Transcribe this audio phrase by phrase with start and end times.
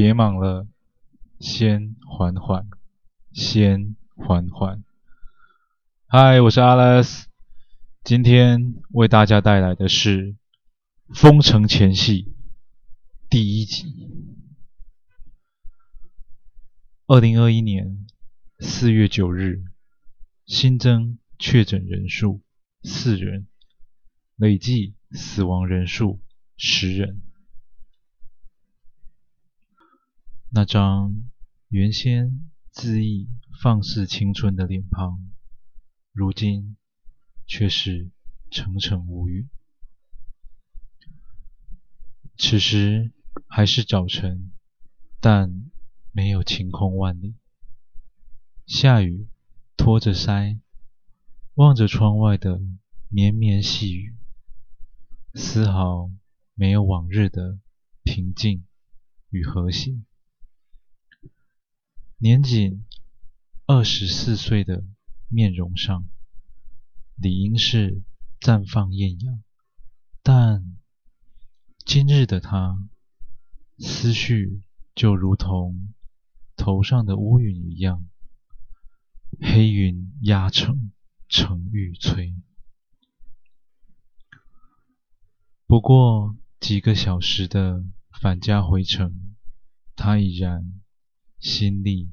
[0.00, 0.68] 别忙了，
[1.40, 2.68] 先缓缓，
[3.32, 4.84] 先缓缓。
[6.06, 7.24] 嗨，我是 Alex，
[8.04, 10.34] 今天为大家带来的是
[11.12, 12.22] 《封城前戏》
[13.28, 13.92] 第一集。
[17.08, 18.06] 二零二一年
[18.60, 19.64] 四月九日，
[20.46, 22.40] 新增确诊人数
[22.84, 23.48] 四人，
[24.36, 26.20] 累计死亡人数
[26.56, 27.20] 十人。
[30.50, 31.30] 那张
[31.68, 33.28] 原先恣意
[33.60, 35.28] 放肆青春的脸庞，
[36.10, 36.78] 如今
[37.46, 38.10] 却是
[38.50, 39.46] 沉沉无语。
[42.38, 43.12] 此时
[43.46, 44.50] 还是早晨，
[45.20, 45.70] 但
[46.12, 47.34] 没有晴空万里。
[48.66, 49.28] 下雨
[49.76, 50.60] 托着腮，
[51.54, 52.58] 望着窗外的
[53.08, 54.16] 绵绵细雨，
[55.34, 56.10] 丝毫
[56.54, 57.58] 没有往日的
[58.02, 58.64] 平静
[59.28, 60.00] 与和谐。
[62.20, 62.84] 年仅
[63.66, 64.82] 二十四岁的
[65.28, 66.08] 面容上，
[67.14, 68.02] 理应是
[68.40, 69.44] 绽放艳阳，
[70.24, 70.76] 但
[71.84, 72.88] 今日的他，
[73.78, 74.64] 思绪
[74.96, 75.94] 就如同
[76.56, 78.04] 头上的乌云一样，
[79.40, 80.90] 黑云压城，
[81.28, 82.34] 城欲摧。
[85.68, 87.84] 不过几个小时的
[88.20, 89.36] 返家回程，
[89.94, 90.82] 他已然。
[91.38, 92.10] 心力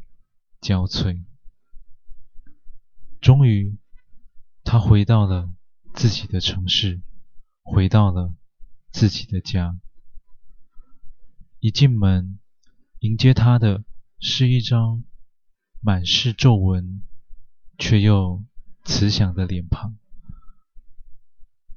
[0.62, 1.24] 交瘁，
[3.20, 3.78] 终于，
[4.64, 5.52] 他回到了
[5.94, 7.02] 自己的城市，
[7.64, 8.36] 回到了
[8.92, 9.80] 自己的家。
[11.60, 12.40] 一进门，
[13.00, 13.84] 迎接他的
[14.20, 15.04] 是一张
[15.80, 17.02] 满是皱纹
[17.80, 18.44] 却又
[18.84, 19.98] 慈祥的脸庞。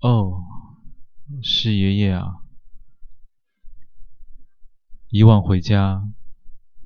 [0.00, 0.44] 哦，
[1.42, 2.42] 是爷爷啊！
[5.08, 6.12] 以往回家。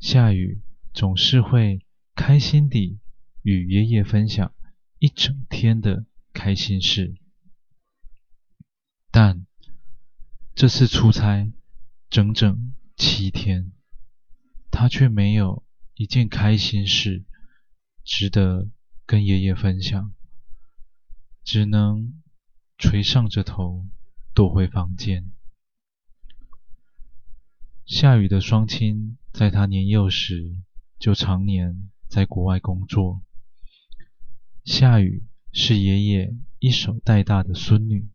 [0.02, 0.60] 夏雨
[0.92, 1.86] 总是会
[2.16, 2.98] 开心地
[3.42, 4.52] 与爷爷分享
[4.98, 7.14] 一整天的开心事，
[9.12, 9.46] 但
[10.56, 11.52] 这次出差
[12.10, 13.70] 整整七天，
[14.72, 15.64] 他却没有
[15.94, 17.24] 一件开心事
[18.02, 18.68] 值得
[19.06, 20.12] 跟爷爷分享，
[21.44, 22.20] 只能
[22.76, 23.86] 垂丧着头
[24.34, 25.31] 躲回房间。
[27.94, 30.56] 夏雨的双亲在她年幼时
[30.98, 33.20] 就常年在国外工作。
[34.64, 38.08] 夏雨是爷爷一手带大的孙女，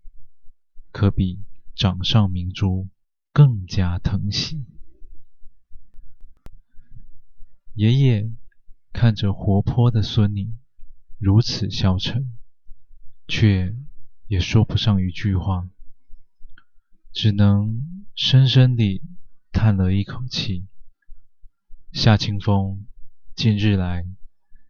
[0.92, 1.42] 可比
[1.76, 2.90] 掌上明珠
[3.32, 4.66] 更加疼惜。
[7.76, 8.32] 爷爷
[8.92, 10.56] 看着活泼的孙女
[11.20, 12.36] 如此消沉，
[13.28, 13.76] 却
[14.26, 15.70] 也说不上一句话，
[17.14, 19.04] 只能深深地。
[19.58, 20.68] 叹了一口气。
[21.92, 22.86] 夏清风
[23.36, 24.06] 近日来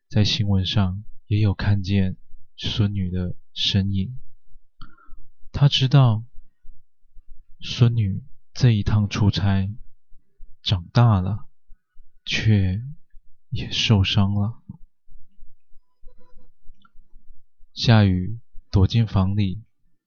[0.08, 2.16] 在新闻上也有看见
[2.56, 4.18] 孙女的身影。
[5.52, 6.24] 他知道
[7.60, 9.70] 孙女这一趟出差
[10.64, 11.50] 长大了，
[12.24, 12.82] 却
[13.50, 14.64] 也受伤了。
[17.74, 18.40] 夏雨
[18.72, 19.62] 躲进房里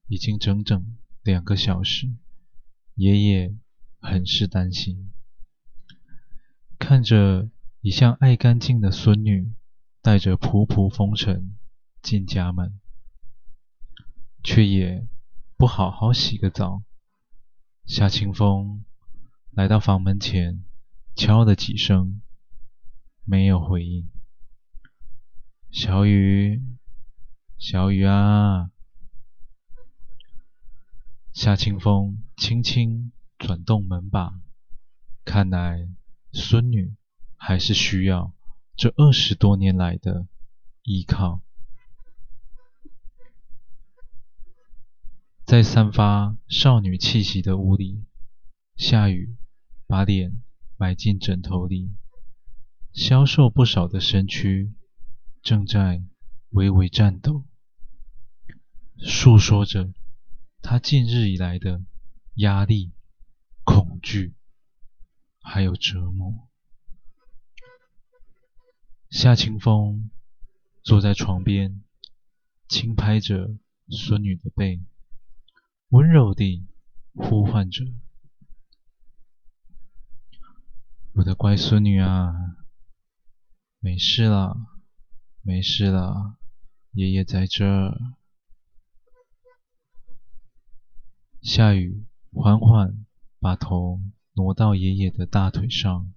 [0.07, 2.11] 已经整整两个小时，
[2.95, 3.55] 爷爷。
[4.01, 5.11] 很是担心，
[6.79, 7.49] 看着
[7.81, 9.53] 一向爱干净的孙女
[10.01, 11.55] 带着仆仆风尘
[12.01, 12.79] 进家门，
[14.43, 15.07] 却也
[15.55, 16.81] 不好好洗个澡。
[17.85, 18.83] 夏清风
[19.51, 20.63] 来到房门前，
[21.15, 22.21] 敲了几声，
[23.23, 24.09] 没有回应。
[25.69, 26.61] 小雨，
[27.57, 28.71] 小雨啊！
[31.31, 33.11] 夏清风轻轻。
[33.41, 34.39] 转动门把，
[35.25, 35.89] 看来
[36.31, 36.95] 孙女
[37.35, 38.35] 还是需要
[38.75, 40.27] 这二十多年来的
[40.83, 41.41] 依靠。
[45.43, 48.05] 在散发少女气息的屋里，
[48.75, 49.35] 夏雨
[49.87, 50.43] 把脸
[50.77, 51.91] 埋进枕头里，
[52.93, 54.71] 消瘦不少的身躯
[55.41, 56.03] 正在
[56.51, 57.45] 微微颤抖，
[58.99, 59.91] 诉说着
[60.61, 61.81] 她近日以来的
[62.35, 62.91] 压力。
[64.01, 64.33] 惧，
[65.41, 66.47] 还有折磨。
[69.09, 70.09] 夏清风
[70.81, 71.83] 坐在床边，
[72.67, 73.57] 轻拍着
[73.89, 74.81] 孙女的背，
[75.89, 76.65] 温柔地
[77.13, 77.85] 呼唤着
[81.15, 82.33] ：“我的乖孙女啊，
[83.79, 84.55] 没事了，
[85.41, 86.37] 没事了，
[86.91, 88.15] 爷爷在这儿。”
[91.43, 93.05] 夏雨缓缓。
[93.41, 93.99] 把头
[94.33, 96.13] 挪到爷爷的大腿上，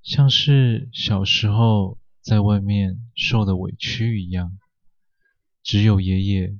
[0.00, 4.56] 像是小时候在外面受的委屈一样，
[5.64, 6.56] 只有爷爷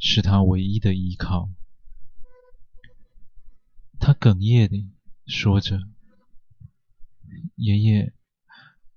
[0.00, 1.50] 是他唯一的依靠。
[4.00, 4.90] 他哽咽地
[5.26, 5.78] 说着
[7.54, 8.12] ：“爷爷，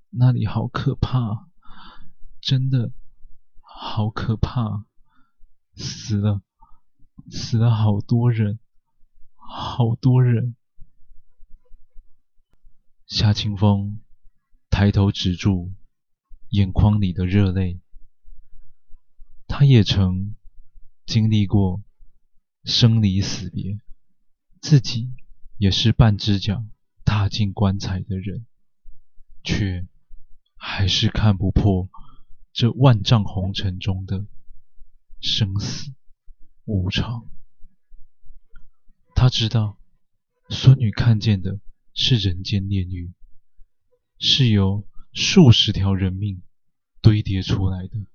[0.10, 1.52] 那里好可怕，
[2.42, 2.92] 真的
[3.62, 4.88] 好可怕，
[5.76, 6.42] 死了，
[7.30, 8.58] 死了好多人，
[9.48, 10.56] 好多人。”
[13.08, 14.02] 夏清风
[14.70, 15.72] 抬头止住
[16.50, 17.80] 眼眶里的热泪，
[19.48, 20.36] 他也曾
[21.06, 21.84] 经历过
[22.64, 23.80] 生离死别，
[24.60, 25.14] 自己
[25.58, 26.66] 也是半只脚
[27.06, 28.46] 踏进棺材的人，
[29.44, 29.88] 却
[30.58, 31.88] 还是看不破
[32.52, 34.26] 这万丈红尘中的
[35.22, 35.94] 生死
[36.66, 37.30] 无常。
[39.26, 39.80] 他知道，
[40.50, 41.60] 孙女看见的。
[41.96, 43.12] 是人间炼狱，
[44.20, 46.44] 是由数十条人命
[47.02, 48.06] 堆叠出来的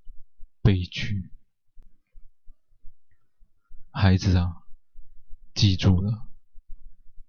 [0.61, 1.29] 悲剧。
[3.91, 4.63] 孩子啊，
[5.53, 6.29] 记住了，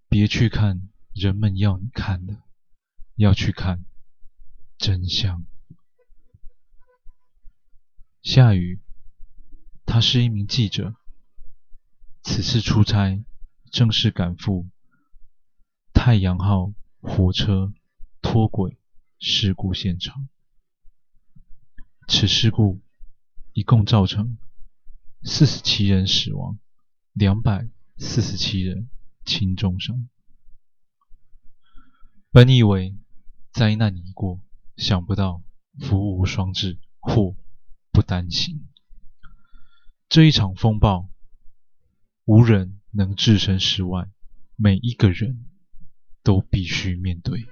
[0.09, 2.41] 别去看人们要你看的，
[3.17, 3.85] 要去看
[4.79, 5.45] 真相。
[8.23, 8.81] 夏雨，
[9.85, 10.95] 他是一名记者，
[12.23, 13.25] 此次出差
[13.73, 14.69] 正式赶赴。
[15.95, 17.73] 太阳号火车
[18.21, 18.79] 脱轨
[19.19, 20.29] 事故现场，
[22.07, 22.83] 此事故
[23.55, 24.37] 一共造成
[25.23, 26.59] 四十七人死亡，
[27.15, 27.67] 两百
[27.97, 28.91] 四十七人
[29.25, 30.07] 轻重伤。
[32.31, 32.95] 本以为
[33.53, 34.41] 灾难已过，
[34.77, 35.43] 想不到
[35.81, 37.35] 福无双至，祸
[37.91, 38.69] 不单行。
[40.11, 41.09] 这一场风暴，
[42.25, 44.09] 无人能置身事外，
[44.57, 45.47] 每一个人。
[46.25, 47.47] 都必须面对。